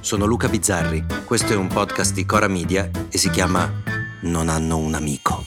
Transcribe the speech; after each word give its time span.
sono 0.00 0.24
Luca 0.24 0.48
Bizzarri, 0.48 1.04
questo 1.24 1.52
è 1.52 1.56
un 1.56 1.68
podcast 1.68 2.14
di 2.14 2.24
Cora 2.24 2.48
Media 2.48 2.90
e 3.10 3.18
si 3.18 3.30
chiama 3.30 3.70
Non 4.22 4.48
hanno 4.48 4.78
un 4.78 4.94
amico. 4.94 5.44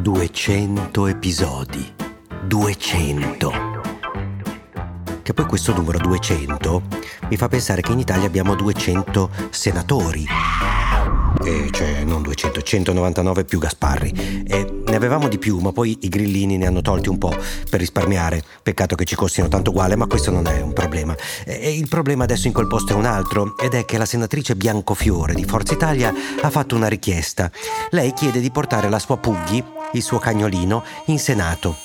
200 0.00 1.06
episodi. 1.06 1.94
200. 2.44 3.52
Che 5.22 5.32
poi 5.32 5.46
questo 5.46 5.74
numero 5.74 5.98
200 5.98 6.82
mi 7.28 7.36
fa 7.36 7.48
pensare 7.48 7.82
che 7.82 7.92
in 7.92 7.98
Italia 7.98 8.26
abbiamo 8.26 8.54
200 8.54 9.30
senatori 9.50 10.26
e 11.46 11.70
cioè 11.70 12.02
non 12.02 12.22
200, 12.22 12.60
199 12.60 13.44
più 13.44 13.60
Gasparri. 13.60 14.44
E 14.46 14.82
ne 14.84 14.96
avevamo 14.96 15.28
di 15.28 15.38
più, 15.38 15.58
ma 15.58 15.70
poi 15.70 15.96
i 16.00 16.08
grillini 16.08 16.56
ne 16.56 16.66
hanno 16.66 16.82
tolti 16.82 17.08
un 17.08 17.18
po' 17.18 17.34
per 17.70 17.78
risparmiare. 17.78 18.42
Peccato 18.62 18.96
che 18.96 19.04
ci 19.04 19.14
costino 19.14 19.46
tanto 19.46 19.70
uguale, 19.70 19.94
ma 19.94 20.06
questo 20.06 20.32
non 20.32 20.46
è 20.48 20.60
un 20.60 20.72
problema. 20.72 21.14
E 21.44 21.72
il 21.76 21.88
problema 21.88 22.24
adesso 22.24 22.48
in 22.48 22.52
quel 22.52 22.66
posto 22.66 22.94
è 22.94 22.96
un 22.96 23.04
altro, 23.04 23.56
ed 23.58 23.74
è 23.74 23.84
che 23.84 23.96
la 23.96 24.06
senatrice 24.06 24.56
Biancofiore 24.56 25.34
di 25.34 25.44
Forza 25.44 25.74
Italia 25.74 26.12
ha 26.40 26.50
fatto 26.50 26.74
una 26.74 26.88
richiesta. 26.88 27.50
Lei 27.90 28.12
chiede 28.12 28.40
di 28.40 28.50
portare 28.50 28.88
la 28.88 28.98
sua 28.98 29.16
Puggy, 29.16 29.62
il 29.92 30.02
suo 30.02 30.18
cagnolino, 30.18 30.82
in 31.06 31.18
Senato. 31.20 31.76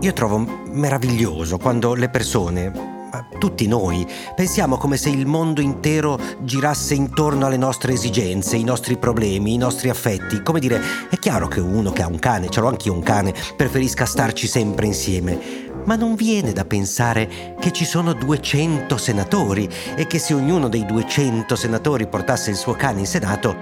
Io 0.00 0.12
trovo 0.12 0.62
meraviglioso 0.70 1.56
quando 1.58 1.94
le 1.94 2.08
persone, 2.08 2.93
tutti 3.38 3.66
noi 3.66 4.06
pensiamo 4.34 4.76
come 4.76 4.96
se 4.96 5.10
il 5.10 5.26
mondo 5.26 5.60
intero 5.60 6.18
girasse 6.40 6.94
intorno 6.94 7.46
alle 7.46 7.56
nostre 7.56 7.92
esigenze, 7.92 8.56
i 8.56 8.64
nostri 8.64 8.96
problemi, 8.96 9.54
i 9.54 9.58
nostri 9.58 9.88
affetti. 9.88 10.42
Come 10.42 10.60
dire, 10.60 10.80
è 11.10 11.18
chiaro 11.18 11.48
che 11.48 11.60
uno 11.60 11.92
che 11.92 12.02
ha 12.02 12.06
un 12.06 12.18
cane, 12.18 12.48
ce 12.48 12.60
l'ho 12.60 12.68
anch'io 12.68 12.92
un 12.92 13.02
cane, 13.02 13.34
preferisca 13.56 14.04
starci 14.06 14.46
sempre 14.46 14.86
insieme. 14.86 15.62
Ma 15.84 15.96
non 15.96 16.14
viene 16.14 16.52
da 16.52 16.64
pensare 16.64 17.56
che 17.60 17.70
ci 17.70 17.84
sono 17.84 18.14
200 18.14 18.96
senatori 18.96 19.68
e 19.96 20.06
che 20.06 20.18
se 20.18 20.32
ognuno 20.32 20.68
dei 20.68 20.86
200 20.86 21.54
senatori 21.56 22.06
portasse 22.06 22.50
il 22.50 22.56
suo 22.56 22.72
cane 22.72 23.00
in 23.00 23.06
Senato, 23.06 23.54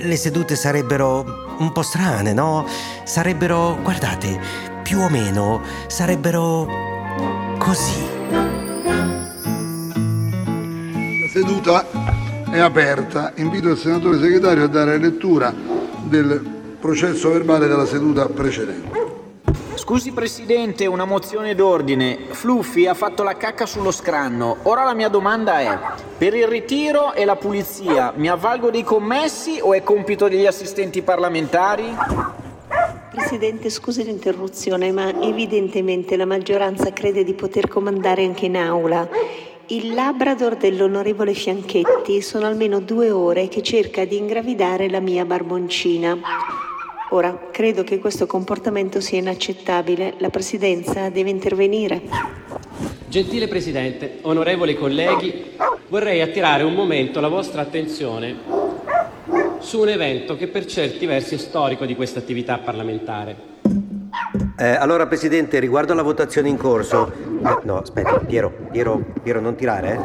le 0.00 0.16
sedute 0.16 0.54
sarebbero 0.54 1.24
un 1.58 1.72
po' 1.72 1.82
strane, 1.82 2.32
no? 2.32 2.64
Sarebbero, 3.02 3.76
guardate, 3.82 4.38
più 4.82 5.00
o 5.00 5.08
meno, 5.08 5.62
sarebbero 5.88 6.68
così. 7.58 8.63
Seduta 11.34 11.84
è 12.48 12.60
aperta. 12.60 13.32
Invito 13.38 13.68
il 13.70 13.76
senatore 13.76 14.20
segretario 14.20 14.62
a 14.62 14.68
dare 14.68 14.98
lettura 14.98 15.52
del 16.04 16.40
processo 16.78 17.32
verbale 17.32 17.66
della 17.66 17.86
seduta 17.86 18.28
precedente. 18.28 19.02
Scusi 19.74 20.12
Presidente, 20.12 20.86
una 20.86 21.04
mozione 21.04 21.56
d'ordine. 21.56 22.18
Fluffy 22.28 22.86
ha 22.86 22.94
fatto 22.94 23.24
la 23.24 23.36
cacca 23.36 23.66
sullo 23.66 23.90
scranno. 23.90 24.58
Ora 24.62 24.84
la 24.84 24.94
mia 24.94 25.08
domanda 25.08 25.58
è, 25.58 25.76
per 26.16 26.34
il 26.34 26.46
ritiro 26.46 27.14
e 27.14 27.24
la 27.24 27.34
pulizia 27.34 28.12
mi 28.14 28.28
avvalgo 28.28 28.70
dei 28.70 28.84
commessi 28.84 29.58
o 29.60 29.74
è 29.74 29.82
compito 29.82 30.28
degli 30.28 30.46
assistenti 30.46 31.02
parlamentari? 31.02 31.96
Presidente, 33.10 33.70
scusi 33.70 34.04
l'interruzione, 34.04 34.92
ma 34.92 35.12
evidentemente 35.20 36.16
la 36.16 36.26
maggioranza 36.26 36.92
crede 36.92 37.24
di 37.24 37.34
poter 37.34 37.66
comandare 37.66 38.24
anche 38.24 38.46
in 38.46 38.56
aula 38.56 39.08
il 39.68 39.94
Labrador 39.94 40.56
dell'onorevole 40.56 41.32
Fianchetti 41.32 42.20
sono 42.20 42.46
almeno 42.46 42.80
due 42.80 43.10
ore 43.10 43.48
che 43.48 43.62
cerca 43.62 44.04
di 44.04 44.16
ingravidare 44.16 44.90
la 44.90 45.00
mia 45.00 45.24
barboncina. 45.24 46.18
Ora, 47.10 47.48
credo 47.50 47.82
che 47.82 47.98
questo 47.98 48.26
comportamento 48.26 49.00
sia 49.00 49.18
inaccettabile. 49.18 50.14
La 50.18 50.28
Presidenza 50.28 51.08
deve 51.08 51.30
intervenire. 51.30 52.02
Gentile 53.08 53.48
Presidente, 53.48 54.18
onorevoli 54.22 54.74
colleghi, 54.74 55.52
vorrei 55.88 56.20
attirare 56.20 56.62
un 56.62 56.74
momento 56.74 57.20
la 57.20 57.28
vostra 57.28 57.62
attenzione 57.62 58.36
su 59.60 59.80
un 59.80 59.88
evento 59.88 60.36
che 60.36 60.48
per 60.48 60.66
certi 60.66 61.06
versi 61.06 61.36
è 61.36 61.38
storico 61.38 61.86
di 61.86 61.96
questa 61.96 62.18
attività 62.18 62.58
parlamentare. 62.58 63.52
Eh, 64.64 64.76
allora, 64.76 65.06
Presidente, 65.06 65.58
riguardo 65.58 65.92
alla 65.92 66.00
votazione 66.00 66.48
in 66.48 66.56
corso... 66.56 67.12
No, 67.38 67.60
no 67.64 67.78
aspetta, 67.80 68.18
Piero, 68.20 68.50
Piero, 68.70 68.98
Piero, 69.22 69.38
non 69.38 69.56
tirare, 69.56 70.00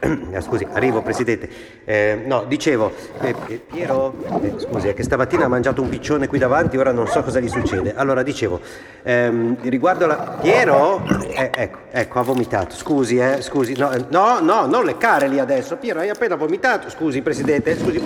eh? 0.00 0.36
eh 0.36 0.40
scusi, 0.42 0.66
arrivo, 0.72 1.00
Presidente. 1.00 1.48
Eh, 1.84 2.20
no, 2.26 2.42
dicevo, 2.48 2.90
eh, 3.20 3.32
eh, 3.46 3.60
Piero, 3.70 4.12
scusi, 4.56 4.88
è 4.88 4.94
che 4.94 5.04
stamattina 5.04 5.44
ha 5.44 5.48
mangiato 5.48 5.80
un 5.80 5.88
piccione 5.88 6.26
qui 6.26 6.40
davanti, 6.40 6.76
ora 6.76 6.90
non 6.90 7.06
so 7.06 7.22
cosa 7.22 7.38
gli 7.38 7.48
succede. 7.48 7.94
Allora, 7.94 8.24
dicevo, 8.24 8.58
ehm, 9.04 9.58
riguardo 9.68 10.06
alla... 10.06 10.38
Piero? 10.40 11.04
ecco, 11.32 11.78
ecco, 11.92 12.18
ha 12.18 12.22
vomitato. 12.22 12.74
Scusi, 12.74 13.16
eh, 13.18 13.40
scusi. 13.42 13.76
No, 13.76 13.92
no, 14.08 14.40
no, 14.40 14.66
non 14.66 14.84
leccare 14.84 15.28
lì 15.28 15.38
adesso. 15.38 15.76
Piero, 15.76 16.00
hai 16.00 16.08
appena 16.08 16.34
vomitato. 16.34 16.90
Scusi, 16.90 17.22
Presidente, 17.22 17.78
scusi, 17.78 18.00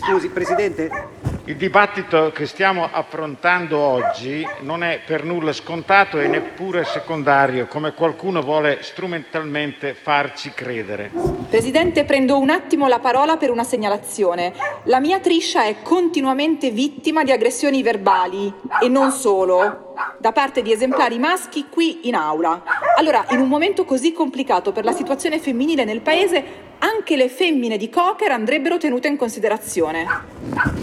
scusi, 0.00 0.28
Presidente. 0.30 1.21
Il 1.44 1.56
dibattito 1.56 2.30
che 2.30 2.46
stiamo 2.46 2.88
affrontando 2.88 3.76
oggi 3.76 4.46
non 4.60 4.84
è 4.84 5.00
per 5.04 5.24
nulla 5.24 5.52
scontato 5.52 6.20
e 6.20 6.28
neppure 6.28 6.84
secondario, 6.84 7.66
come 7.66 7.94
qualcuno 7.94 8.42
vuole 8.42 8.78
strumentalmente 8.82 9.92
farci 9.92 10.50
credere. 10.50 11.10
Presidente, 11.50 12.04
prendo 12.04 12.38
un 12.38 12.48
attimo 12.48 12.86
la 12.86 13.00
parola 13.00 13.38
per 13.38 13.50
una 13.50 13.64
segnalazione. 13.64 14.52
La 14.84 15.00
mia 15.00 15.18
Triscia 15.18 15.64
è 15.64 15.82
continuamente 15.82 16.70
vittima 16.70 17.24
di 17.24 17.32
aggressioni 17.32 17.82
verbali 17.82 18.52
e 18.80 18.88
non 18.88 19.10
solo, 19.10 19.94
da 20.18 20.30
parte 20.30 20.62
di 20.62 20.70
esemplari 20.70 21.18
maschi 21.18 21.66
qui 21.68 22.06
in 22.06 22.14
aula. 22.14 22.62
Allora, 22.96 23.26
in 23.30 23.40
un 23.40 23.48
momento 23.48 23.84
così 23.84 24.12
complicato 24.12 24.70
per 24.70 24.84
la 24.84 24.92
situazione 24.92 25.40
femminile 25.40 25.82
nel 25.82 26.02
paese, 26.02 26.70
anche 26.82 27.16
le 27.16 27.28
femmine 27.28 27.76
di 27.76 27.88
cocker 27.88 28.32
andrebbero 28.32 28.76
tenute 28.76 29.08
in 29.08 29.16
considerazione. 29.16 30.04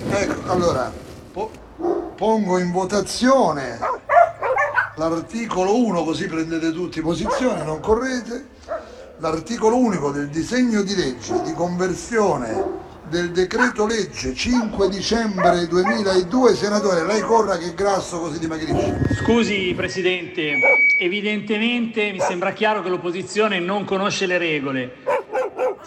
Ecco, 0.09 0.51
allora, 0.51 0.91
po- 1.31 1.51
pongo 2.15 2.57
in 2.57 2.71
votazione 2.71 3.77
l'articolo 4.95 5.75
1, 5.75 6.03
così 6.03 6.27
prendete 6.27 6.71
tutti 6.71 7.01
posizione, 7.01 7.63
non 7.63 7.79
correte. 7.79 8.57
L'articolo 9.19 9.77
unico 9.77 10.11
del 10.11 10.29
disegno 10.29 10.81
di 10.81 10.95
legge 10.95 11.41
di 11.43 11.51
conversione 11.53 12.87
del 13.09 13.31
decreto 13.31 13.85
legge 13.85 14.33
5 14.33 14.87
dicembre 14.87 15.67
2002. 15.67 16.55
Senatore, 16.55 17.05
lei 17.05 17.21
corra 17.21 17.57
che 17.57 17.73
grasso 17.73 18.19
così 18.19 18.39
dimagrisce. 18.39 19.15
Scusi 19.21 19.73
Presidente, 19.75 20.53
evidentemente 21.01 22.11
mi 22.11 22.19
sembra 22.21 22.53
chiaro 22.53 22.81
che 22.81 22.87
l'opposizione 22.87 23.59
non 23.59 23.83
conosce 23.83 24.25
le 24.25 24.37
regole. 24.37 25.18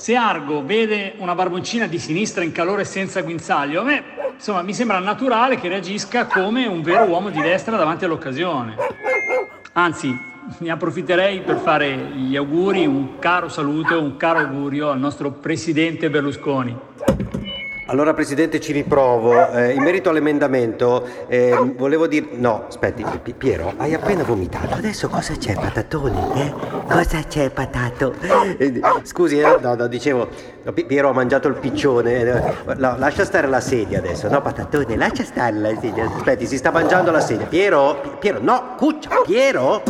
Se 0.02 0.16
Argo 0.16 0.64
vede 0.64 1.14
una 1.18 1.36
barboncina 1.36 1.86
di 1.86 1.96
sinistra 1.96 2.42
in 2.42 2.50
calore 2.50 2.84
senza 2.84 3.22
guinzaglio, 3.22 3.82
a 3.82 3.84
me 3.84 4.02
insomma, 4.34 4.60
mi 4.62 4.74
sembra 4.74 4.98
naturale 4.98 5.60
che 5.60 5.68
reagisca 5.68 6.26
come 6.26 6.66
un 6.66 6.82
vero 6.82 7.04
uomo 7.04 7.30
di 7.30 7.40
destra 7.40 7.76
davanti 7.76 8.04
all'occasione. 8.04 8.74
Anzi, 9.74 10.12
ne 10.58 10.70
approfitterei 10.72 11.42
per 11.42 11.58
fare 11.58 11.94
gli 11.94 12.34
auguri, 12.34 12.84
un 12.84 13.20
caro 13.20 13.48
saluto, 13.48 14.02
un 14.02 14.16
caro 14.16 14.40
augurio 14.40 14.90
al 14.90 14.98
nostro 14.98 15.30
presidente 15.30 16.10
Berlusconi. 16.10 16.76
Allora 17.86 18.14
Presidente 18.14 18.60
ci 18.60 18.72
riprovo. 18.72 19.50
Eh, 19.50 19.72
in 19.72 19.82
merito 19.82 20.08
all'emendamento 20.08 21.04
eh, 21.26 21.52
volevo 21.76 22.06
dire... 22.06 22.28
No, 22.32 22.66
aspetti, 22.68 23.04
Piero, 23.36 23.74
hai 23.76 23.92
appena 23.92 24.22
vomitato. 24.22 24.74
Adesso 24.74 25.08
cosa 25.08 25.34
c'è, 25.36 25.54
patatoni? 25.54 26.40
Eh? 26.40 26.52
Cosa 26.88 27.22
c'è, 27.24 27.50
patato? 27.50 28.14
Eh, 28.56 28.80
scusi, 29.02 29.40
eh? 29.40 29.58
no, 29.60 29.74
no, 29.74 29.86
dicevo, 29.88 30.28
no, 30.62 30.72
Piero 30.72 31.08
ha 31.08 31.12
mangiato 31.12 31.48
il 31.48 31.54
piccione. 31.54 32.20
Eh, 32.20 32.74
no, 32.76 32.96
lascia 32.98 33.24
stare 33.24 33.48
la 33.48 33.60
sedia 33.60 33.98
adesso. 33.98 34.28
No, 34.28 34.40
patatone, 34.40 34.96
lascia 34.96 35.24
stare 35.24 35.56
la 35.56 35.76
sedia. 35.80 36.06
Aspetti, 36.06 36.46
si 36.46 36.56
sta 36.56 36.70
mangiando 36.70 37.10
la 37.10 37.20
sedia. 37.20 37.46
Piero, 37.46 38.16
Piero, 38.20 38.38
no, 38.40 38.74
cuccia, 38.76 39.22
Piero. 39.26 39.82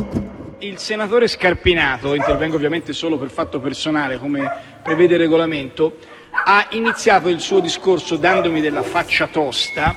Il 0.58 0.78
senatore 0.78 1.26
Scarpinato, 1.26 2.14
intervengo 2.14 2.56
ovviamente 2.56 2.92
solo 2.92 3.18
per 3.18 3.30
fatto 3.30 3.58
personale 3.60 4.18
come 4.18 4.48
prevede 4.80 5.14
il 5.14 5.20
regolamento, 5.20 5.96
ha 6.32 6.66
iniziato 6.70 7.28
il 7.28 7.40
suo 7.40 7.60
discorso 7.60 8.16
dandomi 8.16 8.60
della 8.60 8.82
faccia 8.82 9.26
tosta. 9.26 9.94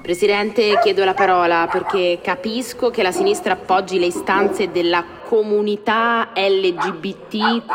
Presidente, 0.00 0.78
chiedo 0.80 1.04
la 1.04 1.14
parola 1.14 1.68
perché 1.70 2.20
capisco 2.22 2.90
che 2.90 3.02
la 3.02 3.10
sinistra 3.10 3.54
appoggi 3.54 3.98
le 3.98 4.06
istanze 4.06 4.70
della 4.70 5.04
comunità 5.24 6.28
LGBTQ. 6.32 7.74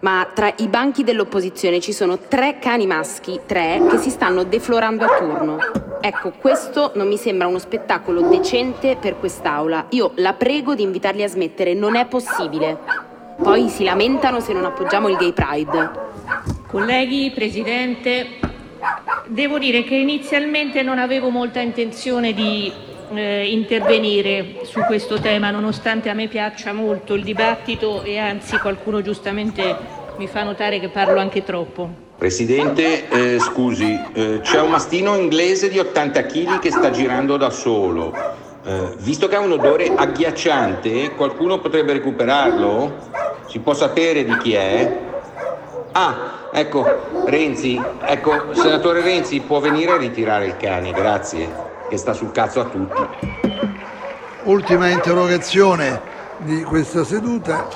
Ma 0.00 0.28
tra 0.32 0.52
i 0.58 0.68
banchi 0.68 1.02
dell'opposizione 1.02 1.80
ci 1.80 1.92
sono 1.92 2.18
tre 2.18 2.58
cani 2.60 2.86
maschi, 2.86 3.40
tre, 3.46 3.82
che 3.88 3.96
si 3.96 4.10
stanno 4.10 4.44
deflorando 4.44 5.06
a 5.06 5.16
turno. 5.16 5.58
Ecco, 6.00 6.32
questo 6.38 6.92
non 6.94 7.08
mi 7.08 7.16
sembra 7.16 7.48
uno 7.48 7.58
spettacolo 7.58 8.28
decente 8.28 8.96
per 9.00 9.18
quest'Aula. 9.18 9.86
Io 9.90 10.12
la 10.16 10.34
prego 10.34 10.74
di 10.74 10.82
invitarli 10.82 11.22
a 11.22 11.28
smettere, 11.28 11.72
non 11.74 11.96
è 11.96 12.06
possibile. 12.06 12.78
Poi 13.42 13.68
si 13.70 13.84
lamentano 13.84 14.38
se 14.40 14.52
non 14.52 14.66
appoggiamo 14.66 15.08
il 15.08 15.16
Gay 15.16 15.32
Pride. 15.32 16.07
Colleghi, 16.66 17.30
Presidente, 17.34 18.26
devo 19.26 19.58
dire 19.58 19.84
che 19.84 19.94
inizialmente 19.94 20.82
non 20.82 20.98
avevo 20.98 21.30
molta 21.30 21.60
intenzione 21.60 22.32
di 22.34 22.70
eh, 23.14 23.50
intervenire 23.50 24.60
su 24.64 24.80
questo 24.80 25.18
tema, 25.18 25.50
nonostante 25.50 26.10
a 26.10 26.14
me 26.14 26.28
piaccia 26.28 26.72
molto 26.72 27.14
il 27.14 27.24
dibattito 27.24 28.02
e 28.02 28.18
anzi 28.18 28.58
qualcuno 28.58 29.00
giustamente 29.00 29.76
mi 30.18 30.26
fa 30.26 30.42
notare 30.42 30.80
che 30.80 30.88
parlo 30.88 31.20
anche 31.20 31.44
troppo. 31.44 32.06
Presidente, 32.18 33.08
eh, 33.08 33.38
scusi, 33.38 33.98
eh, 34.12 34.40
c'è 34.42 34.60
un 34.60 34.70
mastino 34.70 35.14
inglese 35.14 35.68
di 35.68 35.78
80 35.78 36.26
kg 36.26 36.58
che 36.58 36.70
sta 36.70 36.90
girando 36.90 37.36
da 37.36 37.50
solo. 37.50 38.12
Eh, 38.64 38.94
visto 38.98 39.28
che 39.28 39.36
ha 39.36 39.40
un 39.40 39.52
odore 39.52 39.92
agghiacciante, 39.94 41.12
qualcuno 41.12 41.60
potrebbe 41.60 41.92
recuperarlo? 41.92 42.96
Si 43.46 43.60
può 43.60 43.72
sapere 43.72 44.24
di 44.24 44.36
chi 44.38 44.52
è? 44.52 45.06
Ah, 45.92 46.48
ecco, 46.52 46.84
Renzi, 47.24 47.82
ecco, 48.02 48.52
senatore 48.52 49.00
Renzi, 49.00 49.40
può 49.40 49.58
venire 49.58 49.92
a 49.92 49.96
ritirare 49.96 50.46
il 50.46 50.56
cane, 50.56 50.92
grazie, 50.92 51.50
che 51.88 51.96
sta 51.96 52.12
sul 52.12 52.30
cazzo 52.30 52.60
a 52.60 52.64
tutti. 52.64 53.02
Ultima 54.44 54.88
interrogazione 54.88 56.00
di 56.38 56.62
questa 56.62 57.04
seduta. 57.04 57.66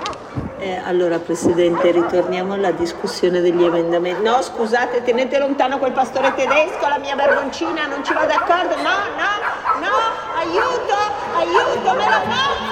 Eh, 0.59 0.81
allora, 0.85 1.19
Presidente, 1.19 1.91
ritorniamo 1.91 2.55
alla 2.55 2.71
discussione 2.71 3.41
degli 3.41 3.65
emendamenti. 3.65 4.23
No, 4.23 4.41
scusate, 4.41 5.03
tenete 5.03 5.39
lontano 5.39 5.79
quel 5.79 5.93
pastore 5.93 6.33
tedesco, 6.35 6.87
la 6.87 6.99
mia 6.99 7.17
barboncina, 7.17 7.87
non 7.87 8.05
ci 8.05 8.13
va 8.13 8.25
d'accordo. 8.25 8.77
No, 8.77 8.95
no, 9.19 9.81
no, 9.81 9.91
aiuto, 10.39 10.95
aiuto, 11.37 11.95
me 11.97 12.09
la 12.09 12.23
pazza! 12.25 12.72